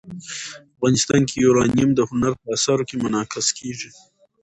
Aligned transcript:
افغانستان 0.77 1.21
کې 1.29 1.35
یورانیم 1.45 1.89
د 1.95 1.99
هنر 2.09 2.33
په 2.41 2.47
اثار 2.55 2.79
کې 2.87 2.95
منعکس 3.03 3.47
کېږي. 3.57 3.89